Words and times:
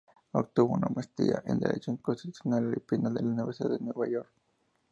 Obtuvo 0.33 0.73
una 0.73 0.87
Maestría 0.87 1.43
en 1.45 1.59
Derecho 1.59 1.95
constitucional 2.01 2.73
y 2.75 2.79
penal 2.79 3.13
de 3.13 3.21
la 3.21 3.27
Universidad 3.29 3.69
de 3.69 3.79
Nueva 3.81 4.09
York. 4.09 4.31